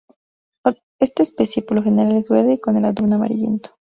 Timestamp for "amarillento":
3.13-3.77